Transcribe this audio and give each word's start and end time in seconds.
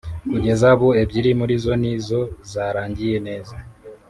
kugeza 0.31 0.67
ubu 0.75 0.87
ebyiri 1.01 1.31
muri 1.39 1.55
zo 1.63 1.73
ni 1.81 1.93
zo 2.07 2.21
zarangiye 2.51 3.17
neza 3.27 3.55